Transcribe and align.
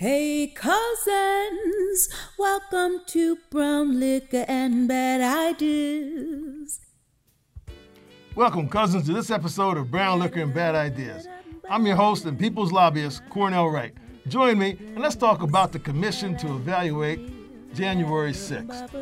Hey, 0.00 0.46
cousins, 0.54 2.08
welcome 2.38 3.00
to 3.06 3.36
Brown 3.50 3.98
Liquor 3.98 4.44
and 4.46 4.86
Bad 4.86 5.20
Ideas. 5.20 6.78
Welcome, 8.36 8.68
cousins, 8.68 9.06
to 9.06 9.12
this 9.12 9.32
episode 9.32 9.76
of 9.76 9.90
Brown 9.90 10.20
Liquor 10.20 10.42
and 10.42 10.54
Bad 10.54 10.76
Ideas. 10.76 11.26
I'm 11.68 11.84
your 11.84 11.96
host 11.96 12.26
and 12.26 12.38
people's 12.38 12.70
lobbyist, 12.70 13.22
Cornell 13.28 13.70
Wright. 13.70 13.92
Join 14.28 14.60
me 14.60 14.76
and 14.78 15.00
let's 15.00 15.16
talk 15.16 15.42
about 15.42 15.72
the 15.72 15.80
commission 15.80 16.36
to 16.36 16.54
evaluate 16.54 17.74
January 17.74 18.30
6th. 18.30 18.92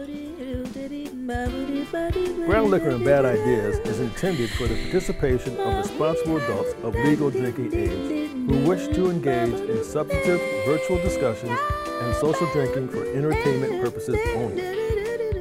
Brown 2.46 2.70
Liquor 2.70 2.88
and 2.88 3.04
Bad 3.04 3.26
Ideas 3.26 3.80
is 3.80 4.00
intended 4.00 4.48
for 4.48 4.66
the 4.66 4.82
participation 4.84 5.58
of 5.58 5.76
responsible 5.76 6.38
adults 6.38 6.72
of 6.82 6.94
legal 6.94 7.30
drinking 7.30 7.74
age 7.74 8.25
who 8.46 8.58
wish 8.68 8.86
to 8.94 9.10
engage 9.10 9.58
in 9.68 9.82
substantive 9.82 10.40
virtual 10.66 10.98
discussions 10.98 11.58
and 11.86 12.14
social 12.16 12.50
drinking 12.52 12.88
for 12.88 13.04
entertainment 13.06 13.82
purposes 13.82 14.16
only. 14.36 14.62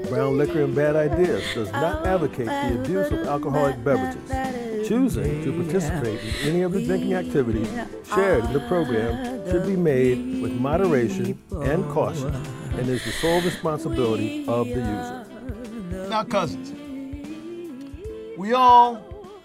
Brown 0.09 0.37
Liquor 0.37 0.63
and 0.63 0.75
Bad 0.75 0.95
Ideas 0.95 1.43
does 1.53 1.71
not 1.71 2.05
advocate 2.05 2.47
the 2.47 2.79
abuse 2.79 3.11
of 3.11 3.27
alcoholic 3.27 3.83
beverages. 3.83 4.87
Choosing 4.87 5.43
to 5.43 5.63
participate 5.63 6.19
in 6.23 6.49
any 6.49 6.61
of 6.61 6.71
the 6.71 6.83
drinking 6.85 7.13
activities 7.13 7.69
shared 8.13 8.45
in 8.45 8.53
the 8.53 8.59
program 8.67 9.49
should 9.49 9.65
be 9.65 9.75
made 9.75 10.41
with 10.41 10.53
moderation 10.53 11.39
and 11.51 11.87
caution 11.89 12.33
and 12.73 12.87
is 12.89 13.03
the 13.03 13.11
sole 13.11 13.41
responsibility 13.41 14.47
of 14.47 14.67
the 14.67 14.75
user. 14.75 15.25
Now, 16.09 16.23
cousins, 16.23 16.71
we 18.37 18.53
all, 18.53 19.01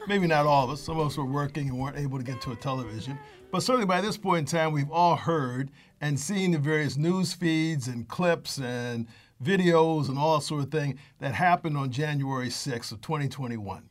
maybe 0.09 0.27
not 0.27 0.47
all 0.47 0.65
of 0.65 0.71
us, 0.71 0.81
some 0.81 0.99
of 0.99 1.07
us 1.07 1.17
were 1.17 1.25
working 1.25 1.69
and 1.69 1.79
weren't 1.79 1.97
able 1.97 2.19
to 2.19 2.25
get 2.25 2.41
to 2.43 2.53
a 2.53 2.57
television, 2.57 3.19
but 3.51 3.63
certainly 3.63 3.87
by 3.87 4.01
this 4.01 4.17
point 4.17 4.41
in 4.41 4.59
time, 4.59 4.73
we've 4.73 4.91
all 4.91 5.17
heard 5.17 5.71
and 6.01 6.19
seen 6.19 6.53
the 6.53 6.59
various 6.59 6.97
news 6.97 7.33
feeds 7.33 7.89
and 7.89 8.09
clips 8.09 8.59
and 8.59 9.07
videos 9.43 10.09
and 10.09 10.19
all 10.19 10.41
sort 10.41 10.63
of 10.65 10.71
thing 10.71 10.99
that 11.19 11.35
happened 11.35 11.77
on 11.77 11.91
January 11.91 12.49
6th 12.49 12.93
of 12.93 13.01
2021. 13.01 13.89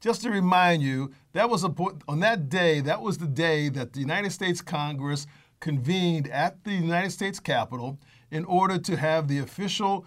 Just 0.00 0.22
to 0.22 0.30
remind 0.30 0.82
you, 0.82 1.12
that 1.32 1.48
was 1.48 1.64
a, 1.64 1.74
on 2.06 2.20
that 2.20 2.48
day, 2.48 2.80
that 2.80 3.00
was 3.00 3.18
the 3.18 3.26
day 3.26 3.68
that 3.70 3.92
the 3.92 4.00
United 4.00 4.30
States 4.30 4.60
Congress 4.60 5.26
convened 5.60 6.28
at 6.28 6.62
the 6.64 6.72
United 6.72 7.10
States 7.10 7.40
Capitol 7.40 7.98
in 8.30 8.44
order 8.44 8.78
to 8.78 8.96
have 8.96 9.26
the 9.26 9.38
official 9.38 10.06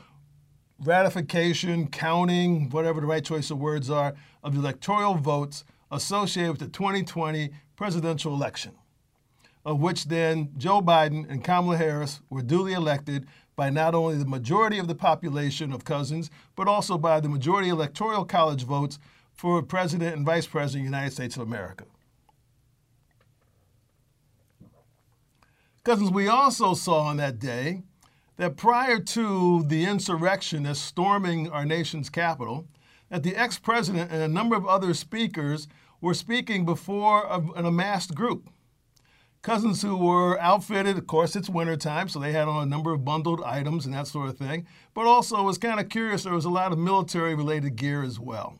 ratification, 0.84 1.88
counting, 1.88 2.70
whatever 2.70 3.02
the 3.02 3.08
right 3.08 3.26
choice 3.26 3.52
of 3.52 3.58
words 3.60 3.90
are, 3.90 4.14
of 4.44 4.54
the 4.54 4.60
electoral 4.60 5.16
votes 5.16 5.66
associated 5.92 6.52
with 6.52 6.60
the 6.60 6.68
2020 6.68 7.50
presidential 7.76 8.34
election, 8.34 8.74
of 9.66 9.80
which 9.80 10.06
then 10.06 10.50
Joe 10.58 10.82
Biden 10.82 11.30
and 11.30 11.44
Kamala 11.44 11.78
Harris 11.78 12.22
were 12.30 12.42
duly 12.42 12.74
elected 12.74 13.28
by 13.56 13.70
not 13.70 13.94
only 13.94 14.18
the 14.18 14.26
majority 14.26 14.78
of 14.78 14.88
the 14.88 14.96
population 14.96 15.74
of 15.74 15.84
cousins, 15.84 16.32
but 16.56 16.68
also 16.68 16.98
by 16.98 17.20
the 17.20 17.28
majority 17.28 17.70
electoral 17.70 18.24
college 18.24 18.64
votes 18.64 19.00
for 19.34 19.62
president 19.62 20.16
and 20.16 20.26
vice 20.26 20.48
president 20.48 20.86
of 20.86 20.92
the 20.92 20.98
United 20.98 21.14
States 21.14 21.36
of 21.36 21.44
America. 21.44 21.86
Cousins, 25.84 26.12
we 26.12 26.28
also 26.28 26.74
saw 26.74 27.04
on 27.04 27.18
that 27.18 27.40
day 27.40 27.84
that 28.38 28.56
prior 28.56 29.00
to 29.00 29.64
the 29.64 29.86
insurrectionists 29.86 30.84
storming 30.84 31.50
our 31.50 31.66
nation's 31.66 32.10
capital, 32.10 32.66
that 33.10 33.24
the 33.24 33.36
ex-president 33.36 34.12
and 34.12 34.22
a 34.22 34.28
number 34.28 34.56
of 34.56 34.66
other 34.66 34.94
speakers 34.94 35.68
were 36.02 36.14
speaking 36.14 36.66
before 36.66 37.26
an 37.56 37.66
amassed 37.66 38.16
group. 38.16 38.50
Cousins 39.42 39.82
who 39.82 39.96
were 39.96 40.40
outfitted, 40.40 40.98
of 40.98 41.08
course, 41.08 41.36
it's 41.36 41.50
wintertime, 41.50 42.10
so 42.10 42.20
they 42.20 42.34
had 42.34 42.48
on 42.50 42.62
a 42.62 42.70
number 42.70 42.92
of 42.92 43.06
bundled 43.06 43.42
items 43.44 43.86
and 43.86 43.94
that 43.94 44.08
sort 44.08 44.30
of 44.30 44.38
thing, 44.38 44.68
but 44.94 45.06
also 45.06 45.44
was 45.44 45.58
kind 45.58 45.80
of 45.80 45.88
curious 45.88 46.24
there 46.24 46.34
was 46.34 46.46
a 46.46 46.50
lot 46.50 46.74
of 46.74 46.78
military 46.78 47.36
related 47.36 47.78
gear 47.78 48.04
as 48.04 48.20
well. 48.20 48.60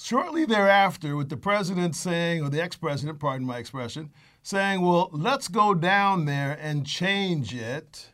Shortly 0.00 0.46
thereafter, 0.46 1.16
with 1.16 1.28
the 1.28 1.36
president 1.36 1.94
saying, 1.96 2.42
or 2.42 2.48
the 2.48 2.62
ex 2.62 2.76
president, 2.76 3.18
pardon 3.18 3.46
my 3.46 3.58
expression, 3.58 4.10
saying, 4.42 4.80
well, 4.80 5.10
let's 5.12 5.48
go 5.48 5.74
down 5.74 6.24
there 6.24 6.56
and 6.60 6.86
change 6.86 7.52
it, 7.54 8.10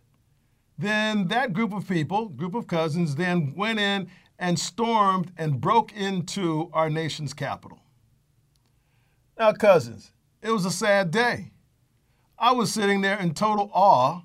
then 0.78 1.28
that 1.28 1.53
group 1.53 1.72
of 1.72 1.88
people, 1.88 2.28
group 2.28 2.54
of 2.54 2.66
cousins, 2.66 3.16
then 3.16 3.54
went 3.56 3.78
in 3.78 4.09
and 4.38 4.59
stormed 4.59 5.32
and 5.38 5.60
broke 5.60 5.92
into 5.92 6.70
our 6.72 6.91
nation's 6.91 7.32
capital. 7.32 7.81
Now, 9.38 9.53
cousins, 9.53 10.12
it 10.42 10.50
was 10.50 10.65
a 10.65 10.70
sad 10.70 11.10
day. 11.10 11.50
I 12.38 12.53
was 12.53 12.72
sitting 12.72 13.00
there 13.00 13.19
in 13.19 13.32
total 13.32 13.70
awe, 13.72 14.22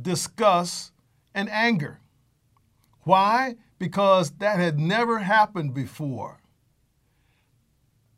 disgust, 0.00 0.92
and 1.34 1.48
anger. 1.48 2.00
Why? 3.02 3.56
Because 3.78 4.32
that 4.38 4.58
had 4.58 4.78
never 4.78 5.20
happened 5.20 5.74
before. 5.74 6.40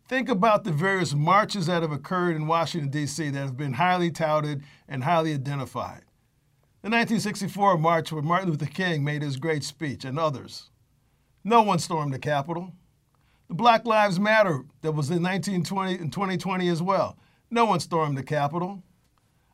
Think 0.07 0.29
about 0.29 0.65
the 0.65 0.73
various 0.73 1.15
marches 1.15 1.67
that 1.67 1.83
have 1.83 1.93
occurred 1.93 2.37
in 2.37 2.47
Washington, 2.47 2.91
D.C., 2.91 3.31
that 3.31 3.39
have 3.39 3.57
been 3.57 3.75
highly 3.75 4.11
touted 4.11 4.63
and 4.87 5.05
highly 5.05 5.33
identified. 5.33 6.04
The 6.85 6.91
1964 6.91 7.79
march 7.79 8.13
where 8.13 8.21
Martin 8.21 8.51
Luther 8.51 8.67
King 8.67 9.05
made 9.05 9.23
his 9.23 9.39
great 9.39 9.65
speech 9.65 10.05
and 10.05 10.19
others. 10.19 10.69
No 11.43 11.63
one 11.63 11.79
stormed 11.79 12.13
the 12.13 12.19
Capitol. 12.19 12.75
The 13.49 13.55
Black 13.55 13.87
Lives 13.87 14.21
Matter 14.21 14.67
that 14.83 14.93
was 14.93 15.09
in 15.09 15.23
1920 15.23 15.95
and 15.95 16.13
2020 16.13 16.69
as 16.69 16.83
well. 16.83 17.17
No 17.51 17.65
one 17.65 17.81
stormed 17.81 18.19
the 18.19 18.23
Capitol. 18.23 18.83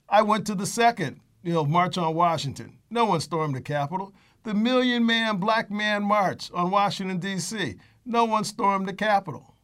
I 0.08 0.22
went 0.22 0.44
to 0.48 0.56
the 0.56 0.66
second, 0.66 1.20
you 1.44 1.52
know, 1.52 1.64
March 1.64 1.96
on 1.96 2.16
Washington. 2.16 2.78
No 2.90 3.04
one 3.04 3.20
stormed 3.20 3.54
the 3.54 3.60
Capitol. 3.60 4.12
The 4.42 4.52
Million 4.52 5.06
Man 5.06 5.36
Black 5.36 5.70
Man 5.70 6.02
March 6.02 6.50
on 6.52 6.72
Washington, 6.72 7.18
D.C. 7.18 7.76
No 8.04 8.24
one 8.24 8.42
stormed 8.42 8.88
the 8.88 8.92
Capitol. 8.92 9.54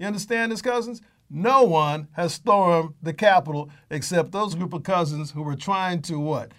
You 0.00 0.06
understand 0.08 0.50
this, 0.50 0.62
cousins? 0.62 1.00
No 1.28 1.64
one 1.64 2.08
has 2.12 2.34
stormed 2.34 2.94
the 3.02 3.12
Capitol 3.12 3.70
except 3.90 4.32
those 4.32 4.54
group 4.54 4.72
of 4.72 4.84
cousins 4.84 5.32
who 5.32 5.42
were 5.42 5.56
trying 5.56 6.02
to 6.02 6.18
what? 6.18 6.52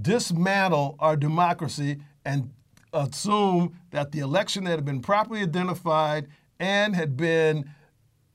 Dismantle 0.00 0.96
our 0.98 1.16
democracy 1.16 1.98
and 2.24 2.50
assume 2.92 3.78
that 3.90 4.12
the 4.12 4.20
election 4.20 4.64
that 4.64 4.72
had 4.72 4.84
been 4.84 5.00
properly 5.00 5.40
identified 5.40 6.28
and 6.60 6.94
had 6.94 7.16
been 7.16 7.70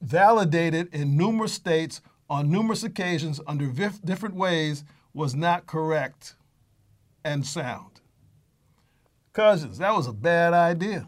validated 0.01 0.93
in 0.93 1.15
numerous 1.15 1.53
states 1.53 2.01
on 2.29 2.49
numerous 2.49 2.83
occasions 2.83 3.39
under 3.45 3.67
different 4.03 4.35
ways 4.35 4.83
was 5.13 5.35
not 5.35 5.67
correct 5.67 6.35
and 7.23 7.45
sound. 7.45 8.01
Cousins, 9.33 9.77
that 9.77 9.93
was 9.93 10.07
a 10.07 10.13
bad 10.13 10.53
idea. 10.53 11.07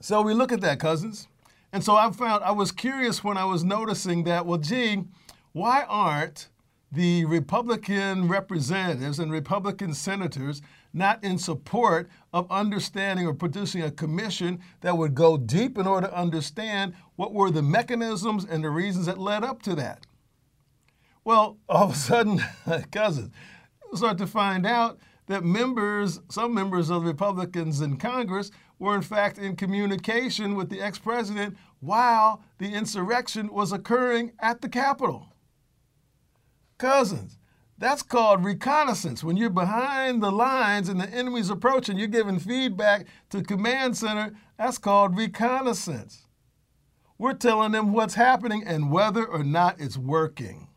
So 0.00 0.22
we 0.22 0.34
look 0.34 0.52
at 0.52 0.60
that, 0.60 0.78
cousins. 0.78 1.28
And 1.72 1.82
so 1.82 1.96
I 1.96 2.10
found, 2.10 2.44
I 2.44 2.52
was 2.52 2.72
curious 2.72 3.22
when 3.22 3.36
I 3.36 3.44
was 3.44 3.64
noticing 3.64 4.24
that, 4.24 4.46
well, 4.46 4.58
gee, 4.58 5.04
why 5.52 5.84
aren't 5.88 6.48
the 6.90 7.24
Republican 7.26 8.28
representatives 8.28 9.18
and 9.18 9.30
Republican 9.30 9.92
senators 9.92 10.62
not 10.94 11.22
in 11.22 11.36
support 11.36 12.08
of 12.32 12.50
understanding 12.50 13.26
or 13.26 13.34
producing 13.34 13.82
a 13.82 13.90
commission 13.90 14.60
that 14.80 14.96
would 14.96 15.14
go 15.14 15.36
deep 15.36 15.76
in 15.76 15.86
order 15.86 16.06
to 16.06 16.16
understand 16.16 16.94
what 17.16 17.34
were 17.34 17.50
the 17.50 17.62
mechanisms 17.62 18.46
and 18.48 18.64
the 18.64 18.70
reasons 18.70 19.06
that 19.06 19.18
led 19.18 19.44
up 19.44 19.60
to 19.62 19.74
that? 19.74 20.06
Well, 21.24 21.58
all 21.68 21.84
of 21.84 21.92
a 21.92 21.96
sudden, 21.96 22.42
cousins, 22.90 23.32
start 23.94 24.16
to 24.18 24.26
find 24.26 24.64
out 24.64 24.98
that 25.26 25.44
members, 25.44 26.20
some 26.30 26.54
members 26.54 26.88
of 26.88 27.02
the 27.02 27.08
Republicans 27.08 27.82
in 27.82 27.98
Congress, 27.98 28.50
were 28.78 28.94
in 28.94 29.02
fact 29.02 29.38
in 29.38 29.56
communication 29.56 30.54
with 30.54 30.70
the 30.70 30.80
ex 30.80 30.98
president 30.98 31.56
while 31.80 32.42
the 32.58 32.72
insurrection 32.72 33.52
was 33.52 33.72
occurring 33.72 34.32
at 34.40 34.60
the 34.60 34.68
Capitol. 34.68 35.26
Cousins, 36.78 37.38
that's 37.78 38.02
called 38.02 38.44
reconnaissance. 38.44 39.22
When 39.22 39.36
you're 39.36 39.50
behind 39.50 40.22
the 40.22 40.32
lines 40.32 40.88
and 40.88 41.00
the 41.00 41.08
enemy's 41.10 41.50
approaching, 41.50 41.96
you're 41.96 42.08
giving 42.08 42.38
feedback 42.38 43.06
to 43.30 43.42
command 43.42 43.96
center. 43.96 44.34
That's 44.58 44.78
called 44.78 45.16
reconnaissance. 45.16 46.26
We're 47.18 47.34
telling 47.34 47.72
them 47.72 47.92
what's 47.92 48.14
happening 48.14 48.64
and 48.64 48.90
whether 48.92 49.24
or 49.24 49.44
not 49.44 49.80
it's 49.80 49.96
working. 49.96 50.68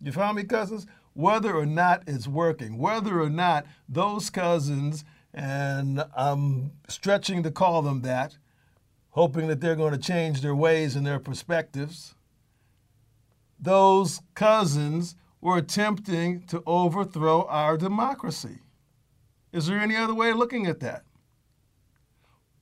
You 0.00 0.12
follow 0.12 0.34
me, 0.34 0.44
cousins? 0.44 0.86
Whether 1.14 1.54
or 1.54 1.64
not 1.64 2.02
it's 2.06 2.28
working, 2.28 2.76
whether 2.76 3.20
or 3.20 3.30
not 3.30 3.66
those 3.88 4.28
cousins 4.28 5.04
and 5.36 6.02
I'm 6.16 6.72
stretching 6.88 7.42
to 7.42 7.50
call 7.50 7.82
them 7.82 8.00
that, 8.00 8.38
hoping 9.10 9.48
that 9.48 9.60
they're 9.60 9.76
going 9.76 9.92
to 9.92 9.98
change 9.98 10.40
their 10.40 10.54
ways 10.54 10.96
and 10.96 11.06
their 11.06 11.20
perspectives. 11.20 12.14
Those 13.60 14.22
cousins 14.34 15.14
were 15.42 15.58
attempting 15.58 16.46
to 16.46 16.62
overthrow 16.66 17.44
our 17.44 17.76
democracy. 17.76 18.60
Is 19.52 19.66
there 19.66 19.78
any 19.78 19.94
other 19.94 20.14
way 20.14 20.30
of 20.30 20.38
looking 20.38 20.66
at 20.66 20.80
that? 20.80 21.04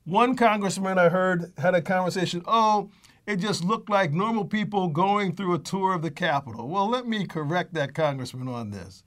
One 0.05 0.37
congressman 0.37 0.99
I 0.99 1.09
heard 1.09 1.53
had 1.59 1.75
a 1.75 1.81
conversation, 1.81 2.43
oh, 2.47 2.91
it 3.27 3.37
just 3.37 3.65
looked 3.65 3.89
like 3.89 4.13
normal 4.13 4.45
people 4.45 4.89
going 4.89 5.35
through 5.35 5.55
a 5.55 5.59
tour 5.59 5.95
of 5.95 6.03
the 6.03 6.11
Capitol. 6.11 6.69
Well, 6.69 6.89
let 6.89 7.07
me 7.07 7.25
correct 7.25 7.73
that 7.75 7.95
congressman 7.95 8.49
on 8.49 8.71
this. 8.71 9.03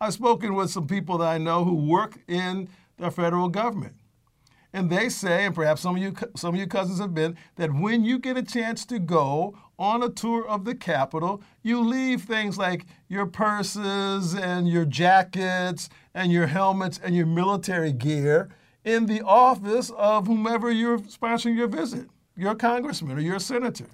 I've 0.00 0.14
spoken 0.14 0.54
with 0.54 0.70
some 0.70 0.86
people 0.86 1.18
that 1.18 1.28
I 1.28 1.38
know 1.38 1.64
who 1.64 1.74
work 1.74 2.18
in 2.26 2.68
the 3.00 3.10
federal 3.10 3.48
government. 3.48 3.94
And 4.72 4.88
they 4.88 5.08
say, 5.08 5.46
and 5.46 5.54
perhaps 5.54 5.80
some 5.80 5.96
of 5.96 6.02
you 6.02 6.14
some 6.36 6.54
of 6.54 6.60
you 6.60 6.66
cousins 6.66 7.00
have 7.00 7.12
been, 7.12 7.36
that 7.56 7.74
when 7.74 8.04
you 8.04 8.18
get 8.18 8.36
a 8.36 8.42
chance 8.42 8.86
to 8.86 9.00
go 9.00 9.58
on 9.78 10.02
a 10.02 10.08
tour 10.08 10.46
of 10.46 10.64
the 10.64 10.74
Capitol, 10.74 11.42
you 11.62 11.80
leave 11.80 12.22
things 12.22 12.56
like 12.56 12.86
your 13.08 13.26
purses 13.26 14.34
and 14.34 14.68
your 14.68 14.84
jackets 14.84 15.88
and 16.14 16.30
your 16.30 16.46
helmets 16.46 17.00
and 17.02 17.16
your 17.16 17.26
military 17.26 17.92
gear 17.92 18.48
in 18.84 19.06
the 19.06 19.22
office 19.22 19.90
of 19.96 20.26
whomever 20.26 20.70
you're 20.70 20.98
sponsoring 21.00 21.56
your 21.56 21.68
visit, 21.68 22.08
your 22.36 22.54
congressman 22.54 23.18
or 23.18 23.20
your 23.20 23.40
senator. 23.40 23.86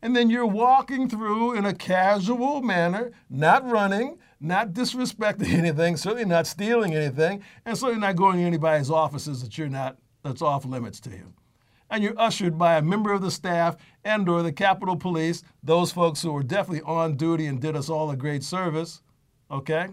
And 0.00 0.14
then 0.14 0.30
you're 0.30 0.46
walking 0.46 1.08
through 1.08 1.54
in 1.54 1.64
a 1.64 1.74
casual 1.74 2.62
manner, 2.62 3.12
not 3.28 3.68
running, 3.68 4.18
not 4.40 4.72
disrespecting 4.72 5.52
anything, 5.52 5.96
certainly 5.96 6.24
not 6.24 6.46
stealing 6.46 6.94
anything, 6.94 7.42
and 7.64 7.76
certainly 7.76 8.00
not 8.00 8.16
going 8.16 8.38
to 8.38 8.44
anybody's 8.44 8.90
offices 8.90 9.42
that 9.42 9.58
you're 9.58 9.68
not 9.68 9.96
that's 10.22 10.42
off 10.42 10.64
limits 10.64 11.00
to 11.00 11.10
you. 11.10 11.32
And 11.90 12.02
you're 12.02 12.20
ushered 12.20 12.58
by 12.58 12.76
a 12.76 12.82
member 12.82 13.12
of 13.12 13.22
the 13.22 13.30
staff 13.30 13.76
and 14.04 14.28
or 14.28 14.42
the 14.42 14.52
Capitol 14.52 14.96
Police, 14.96 15.42
those 15.62 15.90
folks 15.90 16.22
who 16.22 16.32
were 16.32 16.42
definitely 16.42 16.82
on 16.82 17.16
duty 17.16 17.46
and 17.46 17.60
did 17.60 17.76
us 17.76 17.88
all 17.88 18.10
a 18.10 18.16
great 18.16 18.42
service, 18.42 19.00
okay? 19.50 19.88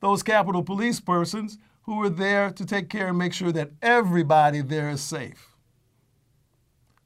Those 0.00 0.22
Capitol 0.22 0.64
Police 0.64 1.00
persons 1.00 1.58
who 1.82 1.96
were 1.96 2.10
there 2.10 2.50
to 2.50 2.66
take 2.66 2.88
care 2.88 3.08
and 3.08 3.18
make 3.18 3.32
sure 3.32 3.52
that 3.52 3.70
everybody 3.80 4.60
there 4.60 4.90
is 4.90 5.00
safe. 5.00 5.52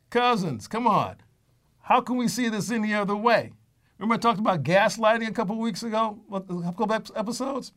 Cousins, 0.08 0.66
come 0.66 0.86
on. 0.86 1.16
How 1.90 2.00
can 2.00 2.16
we 2.16 2.28
see 2.28 2.48
this 2.48 2.70
any 2.70 2.94
other 2.94 3.16
way? 3.16 3.50
Remember 3.98 4.14
I 4.14 4.18
talked 4.18 4.38
about 4.38 4.62
gaslighting 4.62 5.26
a 5.26 5.32
couple 5.32 5.58
weeks 5.58 5.82
ago, 5.82 6.20
a 6.32 6.72
couple 6.72 6.92
episodes? 7.16 7.72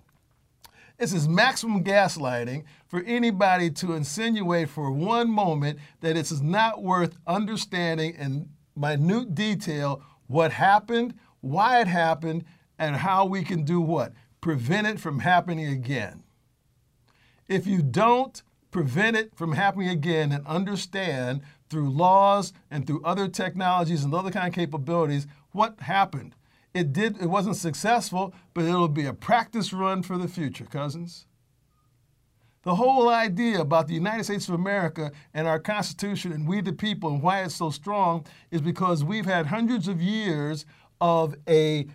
This 1.00 1.13
is 1.13 1.27
maximum 1.27 1.83
gaslighting 1.83 2.65
for 2.86 3.01
anybody 3.07 3.71
to 3.71 3.94
insinuate 3.94 4.69
for 4.69 4.92
one 4.92 5.31
moment 5.31 5.80
that 6.01 6.15
it 6.15 6.31
is 6.31 6.44
not 6.44 6.83
worth 6.83 7.18
understanding 7.25 8.13
in 8.13 8.50
minute 8.75 9.33
detail 9.33 10.04
what 10.27 10.51
happened, 10.51 11.16
why 11.42 11.81
it 11.81 11.88
happened, 11.88 12.45
and 12.77 12.95
how 12.98 13.25
we 13.25 13.44
can 13.44 13.63
do 13.63 13.81
what? 13.81 14.13
Prevent 14.42 14.86
it 14.86 15.00
from 15.00 15.19
happening 15.19 15.69
again. 15.69 16.21
If 17.48 17.66
you 17.66 17.81
don't 17.81 18.44
prevent 18.69 19.18
it 19.18 19.36
from 19.36 19.54
happening 19.54 19.89
again 19.89 20.31
and 20.31 20.45
understand 20.45 21.42
through 21.74 21.90
laws 21.90 22.54
and 22.70 22.86
through 22.86 23.02
other 23.04 23.28
technologies 23.28 24.04
and 24.04 24.14
other 24.14 24.30
kind 24.30 24.48
of 24.48 24.54
capabilities 24.54 25.25
what 25.54 25.80
happened, 25.81 26.36
it 26.74 26.94
did 26.94 27.20
it 27.20 27.25
wasn't 27.25 27.56
successful, 27.56 28.34
but 28.54 28.66
it'll 28.66 28.88
be 28.88 29.06
a 29.08 29.14
practice 29.14 29.74
run 29.74 30.04
for 30.04 30.18
the 30.18 30.28
future, 30.28 30.66
cousins. 30.66 31.25
The 32.62 32.75
whole 32.75 33.10
idea 33.10 33.60
about 33.60 33.88
the 33.88 33.96
United 33.96 34.24
States 34.24 34.48
of 34.48 34.54
America 34.54 35.12
and 35.34 35.48
our 35.48 35.60
Constitution 35.60 36.31
and 36.31 36.48
we 36.48 36.62
the 36.62 36.74
people 36.74 37.10
and 37.10 37.22
why 37.24 37.42
it's 37.42 37.56
so 37.56 37.72
strong 37.72 38.26
is 38.52 38.62
because 38.62 39.04
we've 39.04 39.26
had 39.26 39.48
hundreds 39.48 39.88
of 39.88 40.00
years 40.00 40.66
of 41.02 41.36
a 41.50 41.88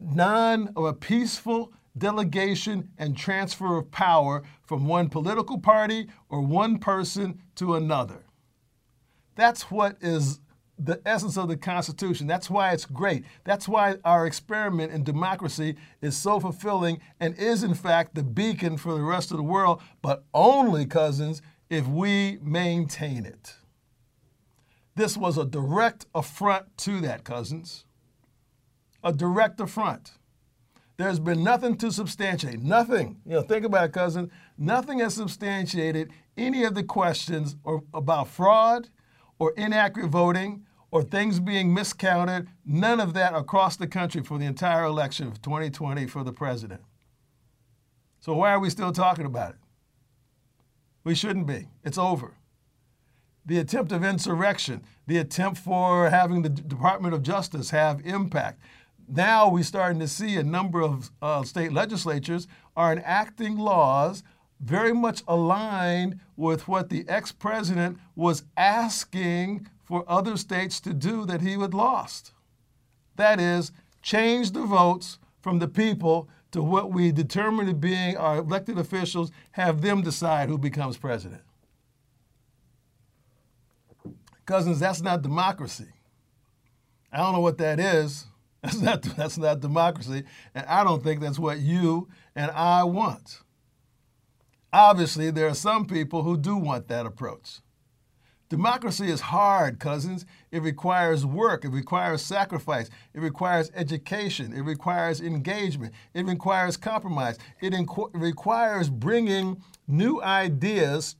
non 0.00 0.72
of 0.74 0.84
a 0.84 0.94
peaceful 0.94 1.72
delegation 1.98 2.88
and 2.96 3.14
transfer 3.14 3.76
of 3.76 3.90
power 3.90 4.42
from 4.62 4.86
one 4.86 5.10
political 5.10 5.58
party 5.58 6.08
or 6.30 6.40
one 6.40 6.78
person 6.78 7.42
to 7.56 7.74
another. 7.74 8.24
That's 9.40 9.70
what 9.70 9.96
is 10.02 10.38
the 10.78 11.00
essence 11.06 11.38
of 11.38 11.48
the 11.48 11.56
Constitution. 11.56 12.26
That's 12.26 12.50
why 12.50 12.72
it's 12.72 12.84
great. 12.84 13.24
That's 13.44 13.66
why 13.66 13.96
our 14.04 14.26
experiment 14.26 14.92
in 14.92 15.02
democracy 15.02 15.76
is 16.02 16.14
so 16.14 16.38
fulfilling 16.40 17.00
and 17.20 17.34
is, 17.38 17.62
in 17.62 17.72
fact, 17.72 18.14
the 18.14 18.22
beacon 18.22 18.76
for 18.76 18.92
the 18.92 19.00
rest 19.00 19.30
of 19.30 19.38
the 19.38 19.42
world, 19.42 19.80
but 20.02 20.24
only, 20.34 20.84
cousins, 20.84 21.40
if 21.70 21.86
we 21.86 22.38
maintain 22.42 23.24
it. 23.24 23.54
This 24.94 25.16
was 25.16 25.38
a 25.38 25.46
direct 25.46 26.04
affront 26.14 26.76
to 26.76 27.00
that, 27.00 27.24
cousins. 27.24 27.86
A 29.02 29.10
direct 29.10 29.58
affront. 29.58 30.18
There's 30.98 31.18
been 31.18 31.42
nothing 31.42 31.78
to 31.78 31.90
substantiate. 31.90 32.60
Nothing. 32.60 33.22
You 33.24 33.36
know, 33.36 33.42
think 33.42 33.64
about 33.64 33.86
it, 33.86 33.92
cousin. 33.94 34.30
Nothing 34.58 34.98
has 34.98 35.14
substantiated 35.14 36.10
any 36.36 36.64
of 36.64 36.74
the 36.74 36.84
questions 36.84 37.56
or, 37.64 37.84
about 37.94 38.28
fraud 38.28 38.90
or 39.40 39.52
inaccurate 39.56 40.08
voting 40.08 40.64
or 40.92 41.02
things 41.02 41.40
being 41.40 41.74
miscounted, 41.74 42.46
none 42.64 43.00
of 43.00 43.14
that 43.14 43.34
across 43.34 43.76
the 43.76 43.86
country 43.86 44.22
for 44.22 44.38
the 44.38 44.44
entire 44.44 44.84
election 44.84 45.26
of 45.26 45.42
2020 45.42 46.06
for 46.06 46.22
the 46.22 46.32
president. 46.32 46.82
So 48.20 48.34
why 48.34 48.52
are 48.52 48.60
we 48.60 48.70
still 48.70 48.92
talking 48.92 49.24
about 49.24 49.50
it? 49.50 49.60
We 51.02 51.14
shouldn't 51.14 51.46
be. 51.46 51.68
It's 51.82 51.96
over. 51.96 52.34
The 53.46 53.58
attempt 53.58 53.90
of 53.92 54.04
insurrection, 54.04 54.82
the 55.06 55.16
attempt 55.16 55.58
for 55.58 56.10
having 56.10 56.42
the 56.42 56.50
Department 56.50 57.14
of 57.14 57.22
Justice 57.22 57.70
have 57.70 58.04
impact. 58.04 58.60
Now 59.08 59.48
we're 59.48 59.64
starting 59.64 59.98
to 60.00 60.08
see 60.08 60.36
a 60.36 60.42
number 60.42 60.82
of 60.82 61.10
uh, 61.22 61.42
state 61.44 61.72
legislatures 61.72 62.46
are 62.76 62.92
enacting 62.92 63.56
laws 63.56 64.22
very 64.60 64.92
much 64.92 65.22
aligned 65.26 66.20
with 66.36 66.68
what 66.68 66.90
the 66.90 67.04
ex 67.08 67.32
president 67.32 67.98
was 68.14 68.44
asking 68.56 69.66
for 69.84 70.04
other 70.06 70.36
states 70.36 70.80
to 70.80 70.92
do 70.92 71.24
that 71.26 71.40
he 71.40 71.52
had 71.52 71.74
lost. 71.74 72.32
That 73.16 73.40
is, 73.40 73.72
change 74.02 74.52
the 74.52 74.64
votes 74.64 75.18
from 75.40 75.58
the 75.58 75.68
people 75.68 76.28
to 76.52 76.62
what 76.62 76.92
we 76.92 77.12
determine 77.12 77.66
to 77.66 77.74
being 77.74 78.16
our 78.16 78.38
elected 78.38 78.78
officials, 78.78 79.30
have 79.52 79.82
them 79.82 80.02
decide 80.02 80.48
who 80.48 80.58
becomes 80.58 80.96
president. 80.96 81.42
Cousins, 84.46 84.80
that's 84.80 85.00
not 85.00 85.22
democracy. 85.22 85.86
I 87.12 87.18
don't 87.18 87.32
know 87.32 87.40
what 87.40 87.58
that 87.58 87.78
is. 87.78 88.26
That's 88.62 88.80
not, 88.82 89.02
that's 89.16 89.38
not 89.38 89.60
democracy. 89.60 90.24
And 90.54 90.66
I 90.66 90.84
don't 90.84 91.02
think 91.02 91.22
that's 91.22 91.38
what 91.38 91.60
you 91.60 92.08
and 92.36 92.50
I 92.50 92.84
want. 92.84 93.40
Obviously, 94.72 95.30
there 95.30 95.48
are 95.48 95.54
some 95.54 95.86
people 95.86 96.22
who 96.22 96.36
do 96.36 96.56
want 96.56 96.88
that 96.88 97.06
approach. 97.06 97.60
Democracy 98.48 99.08
is 99.08 99.20
hard, 99.20 99.78
cousins. 99.78 100.26
It 100.50 100.62
requires 100.62 101.24
work. 101.24 101.64
It 101.64 101.68
requires 101.68 102.20
sacrifice. 102.20 102.90
It 103.14 103.20
requires 103.20 103.70
education. 103.76 104.52
It 104.52 104.62
requires 104.62 105.20
engagement. 105.20 105.94
It 106.14 106.26
requires 106.26 106.76
compromise. 106.76 107.38
It 107.60 107.72
requires 108.12 108.90
bringing 108.90 109.62
new 109.86 110.20
ideas 110.20 111.14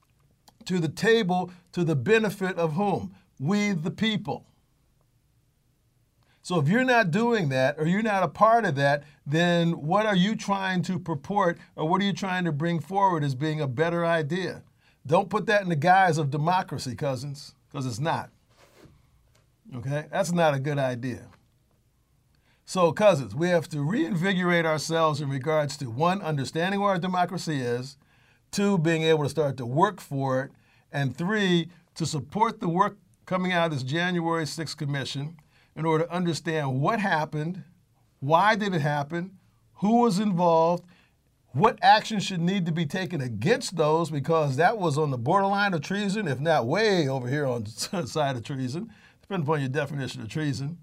to 0.64 0.80
the 0.80 0.88
table 0.88 1.52
to 1.72 1.84
the 1.84 1.94
benefit 1.94 2.56
of 2.56 2.72
whom? 2.72 3.14
We, 3.38 3.72
the 3.72 3.92
people. 3.92 4.44
So 6.42 6.58
if 6.58 6.68
you're 6.68 6.84
not 6.84 7.10
doing 7.10 7.50
that 7.50 7.76
or 7.78 7.86
you're 7.86 8.02
not 8.02 8.22
a 8.22 8.28
part 8.28 8.64
of 8.64 8.74
that, 8.76 9.04
then 9.26 9.72
what 9.72 10.06
are 10.06 10.16
you 10.16 10.34
trying 10.34 10.82
to 10.82 10.98
purport 10.98 11.58
or 11.76 11.86
what 11.86 12.00
are 12.00 12.04
you 12.04 12.12
trying 12.12 12.44
to 12.44 12.52
bring 12.52 12.80
forward 12.80 13.22
as 13.22 13.34
being 13.34 13.60
a 13.60 13.68
better 13.68 14.04
idea? 14.04 14.62
Don't 15.06 15.30
put 15.30 15.46
that 15.46 15.62
in 15.62 15.68
the 15.68 15.76
guise 15.76 16.18
of 16.18 16.30
democracy, 16.30 16.94
cousins, 16.94 17.54
because 17.68 17.86
it's 17.86 17.98
not. 17.98 18.30
Okay? 19.76 20.06
That's 20.10 20.32
not 20.32 20.54
a 20.54 20.58
good 20.58 20.78
idea. 20.78 21.26
So, 22.64 22.92
cousins, 22.92 23.34
we 23.34 23.48
have 23.48 23.68
to 23.70 23.82
reinvigorate 23.82 24.64
ourselves 24.64 25.20
in 25.20 25.28
regards 25.28 25.76
to 25.78 25.90
one, 25.90 26.22
understanding 26.22 26.80
where 26.80 26.90
our 26.90 26.98
democracy 26.98 27.60
is, 27.60 27.96
two, 28.52 28.78
being 28.78 29.02
able 29.02 29.24
to 29.24 29.28
start 29.28 29.56
to 29.56 29.66
work 29.66 30.00
for 30.00 30.42
it, 30.42 30.52
and 30.92 31.16
three, 31.16 31.68
to 31.96 32.06
support 32.06 32.60
the 32.60 32.68
work 32.68 32.96
coming 33.26 33.52
out 33.52 33.66
of 33.66 33.72
this 33.72 33.82
January 33.82 34.44
6th 34.44 34.76
commission 34.76 35.36
in 35.76 35.84
order 35.84 36.04
to 36.04 36.12
understand 36.12 36.80
what 36.80 37.00
happened, 37.00 37.64
why 38.20 38.56
did 38.56 38.74
it 38.74 38.80
happen, 38.80 39.38
who 39.74 40.02
was 40.02 40.18
involved, 40.18 40.84
what 41.52 41.78
action 41.82 42.20
should 42.20 42.40
need 42.40 42.66
to 42.66 42.72
be 42.72 42.86
taken 42.86 43.20
against 43.20 43.76
those 43.76 44.10
because 44.10 44.56
that 44.56 44.78
was 44.78 44.96
on 44.96 45.10
the 45.10 45.18
borderline 45.18 45.74
of 45.74 45.80
treason, 45.80 46.28
if 46.28 46.38
not 46.38 46.66
way 46.66 47.08
over 47.08 47.28
here 47.28 47.46
on 47.46 47.64
the 47.90 48.06
side 48.06 48.36
of 48.36 48.44
treason, 48.44 48.92
depending 49.20 49.46
upon 49.46 49.60
your 49.60 49.68
definition 49.68 50.22
of 50.22 50.28
treason. 50.28 50.78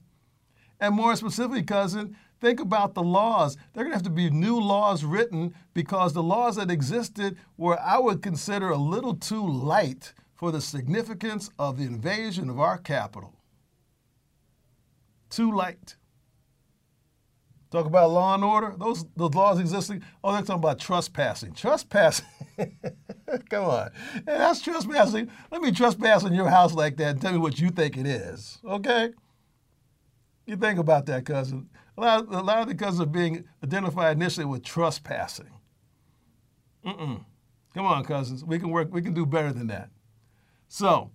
And 0.79 0.93
more 0.93 1.15
specifically, 1.15 1.63
cousin, 1.63 2.17
think 2.39 2.59
about 2.59 2.93
the 2.93 3.01
laws. 3.01 3.55
There 3.73 3.81
are 3.81 3.85
going 3.85 3.91
to 3.91 3.97
have 3.97 4.03
to 4.03 4.09
be 4.09 4.29
new 4.29 4.59
laws 4.59 5.03
written 5.03 5.55
because 5.73 6.13
the 6.13 6.23
laws 6.23 6.57
that 6.57 6.69
existed 6.69 7.37
were, 7.55 7.79
I 7.79 7.97
would 7.97 8.21
consider, 8.21 8.69
a 8.69 8.77
little 8.77 9.15
too 9.15 9.47
light 9.47 10.13
for 10.35 10.51
the 10.51 10.61
significance 10.61 11.49
of 11.57 11.77
the 11.77 11.85
invasion 11.85 12.49
of 12.49 12.59
our 12.59 12.77
capital. 12.77 13.36
Too 15.29 15.51
light. 15.51 15.95
Talk 17.69 17.85
about 17.85 18.11
law 18.11 18.33
and 18.33 18.43
order. 18.43 18.73
Those 18.77 19.05
those 19.17 19.33
laws 19.33 19.59
existing. 19.59 20.01
Oh, 20.23 20.31
they're 20.31 20.41
talking 20.41 20.55
about 20.63 20.79
trespassing. 20.79 21.53
Trespassing. 21.53 22.25
Come 23.49 23.65
on, 23.65 23.89
that's 24.25 24.61
trespassing. 24.61 25.29
Let 25.51 25.61
me 25.61 25.71
trespass 25.71 26.23
in 26.23 26.33
your 26.33 26.49
house 26.49 26.73
like 26.73 26.95
that 26.97 27.09
and 27.09 27.21
tell 27.21 27.33
me 27.33 27.39
what 27.39 27.59
you 27.59 27.69
think 27.69 27.97
it 27.97 28.07
is. 28.07 28.59
Okay. 28.65 29.11
You 30.45 30.55
think 30.55 30.79
about 30.79 31.05
that, 31.07 31.25
cousin. 31.25 31.69
A 31.97 32.01
lot, 32.01 32.21
of, 32.21 32.31
a 32.31 32.41
lot 32.41 32.61
of 32.61 32.69
the 32.69 32.75
cousins 32.75 33.01
are 33.01 33.05
being 33.05 33.43
identified 33.61 34.15
initially 34.15 34.45
with 34.45 34.63
trespassing. 34.63 35.51
Mm-mm. 36.85 37.25
Come 37.73 37.85
on, 37.85 38.05
cousins. 38.05 38.45
We 38.45 38.59
can 38.59 38.69
work. 38.69 38.93
We 38.93 39.01
can 39.01 39.13
do 39.13 39.25
better 39.25 39.51
than 39.51 39.67
that. 39.67 39.89
So, 40.69 41.11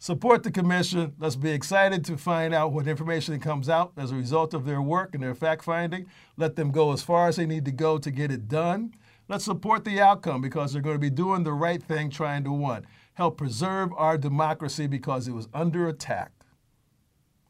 support 0.00 0.42
the 0.42 0.50
commission. 0.50 1.12
Let's 1.18 1.36
be 1.36 1.50
excited 1.50 2.04
to 2.06 2.16
find 2.16 2.52
out 2.52 2.72
what 2.72 2.88
information 2.88 3.38
comes 3.38 3.68
out 3.68 3.92
as 3.96 4.10
a 4.10 4.16
result 4.16 4.54
of 4.54 4.64
their 4.64 4.82
work 4.82 5.14
and 5.14 5.22
their 5.22 5.34
fact 5.34 5.62
finding. 5.62 6.06
Let 6.36 6.56
them 6.56 6.72
go 6.72 6.92
as 6.92 7.02
far 7.02 7.28
as 7.28 7.36
they 7.36 7.46
need 7.46 7.66
to 7.66 7.70
go 7.70 7.98
to 7.98 8.10
get 8.10 8.32
it 8.32 8.48
done. 8.48 8.94
Let's 9.28 9.44
support 9.44 9.84
the 9.84 10.00
outcome 10.00 10.40
because 10.40 10.72
they're 10.72 10.82
going 10.82 10.96
to 10.96 10.98
be 10.98 11.10
doing 11.10 11.44
the 11.44 11.52
right 11.52 11.80
thing, 11.80 12.10
trying 12.10 12.42
to 12.44 12.50
one, 12.50 12.86
help 13.14 13.36
preserve 13.36 13.92
our 13.92 14.18
democracy 14.18 14.88
because 14.88 15.28
it 15.28 15.32
was 15.32 15.48
under 15.54 15.86
attack. 15.86 16.32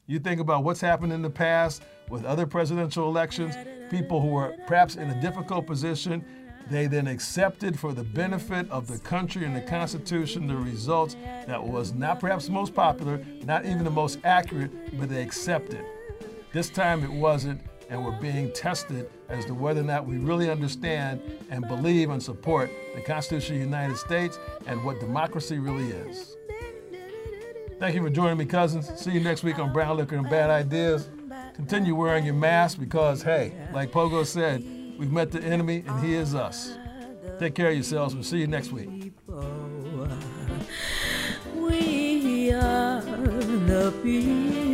You 0.07 0.19
think 0.19 0.41
about 0.41 0.65
what's 0.65 0.81
happened 0.81 1.13
in 1.13 1.23
the 1.23 1.31
past 1.31 1.83
with 2.09 2.25
other 2.25 2.45
presidential 2.45 3.07
elections, 3.07 3.55
people 3.91 4.21
who 4.21 4.29
were 4.29 4.57
perhaps 4.67 4.97
in 4.97 5.09
a 5.09 5.21
difficult 5.21 5.69
position, 5.69 6.25
they 6.71 6.87
then 6.87 7.09
accepted 7.09 7.79
for 7.79 7.93
the 7.93 8.05
benefit 8.05 8.71
of 8.71 8.87
the 8.87 8.99
country 9.01 9.45
and 9.45 9.55
the 9.55 9.61
Constitution 9.61 10.47
the 10.47 10.57
results 10.57 11.17
that 11.47 11.63
was 11.63 11.93
not 11.93 12.21
perhaps 12.21 12.47
the 12.47 12.53
most 12.53 12.75
popular, 12.75 13.25
not 13.45 13.65
even 13.67 13.83
the 13.83 13.91
most 13.91 14.21
accurate, 14.23 14.71
but 14.99 15.09
they 15.09 15.21
accepted. 15.21 15.85
This 16.53 16.71
time 16.71 17.03
it 17.03 17.11
wasn't, 17.11 17.61
and 17.89 18.05
we're 18.05 18.19
being 18.21 18.53
tested 18.53 19.11
as 19.29 19.45
to 19.47 19.55
whether 19.55 19.81
or 19.81 19.85
not 19.85 20.07
we 20.07 20.19
really 20.19 20.49
understand 20.49 21.21
and 21.51 21.67
believe 21.67 22.11
and 22.11 22.23
support 22.23 22.71
the 22.95 23.03
Constitution 23.03 23.57
of 23.57 23.61
the 23.61 23.65
United 23.67 23.97
States 23.97 24.39
and 24.67 24.83
what 24.85 25.01
democracy 25.01 25.59
really 25.59 25.91
is. 25.91 26.37
Thank 27.81 27.97
you 27.97 28.03
for 28.03 28.11
joining 28.11 28.39
me, 28.39 28.45
cousins. 28.45 28.89
See 29.01 29.11
you 29.11 29.21
next 29.21 29.43
week 29.43 29.59
on 29.59 29.73
Brown 29.73 29.97
Liquor 29.97 30.17
and 30.17 30.31
Bad 30.31 30.51
Ideas. 30.51 31.09
Continue 31.55 31.97
wearing 31.97 32.25
your 32.25 32.35
mask 32.35 32.79
because, 32.79 33.23
hey, 33.23 33.55
like 33.73 33.91
Pogo 33.91 34.25
said, 34.25 34.65
we've 35.01 35.11
met 35.11 35.31
the 35.33 35.43
enemy 35.43 35.83
and 35.87 36.05
he 36.05 36.15
is 36.15 36.35
us. 36.35 36.77
Take 37.39 37.55
care 37.55 37.69
of 37.69 37.75
yourselves. 37.75 38.15
We'll 38.15 38.23
see 38.23 38.39
you 38.39 38.47
next 38.47 38.71
week. 38.71 39.13
We 41.57 42.53
are 42.53 43.01
the 43.01 43.95
people. 44.03 44.70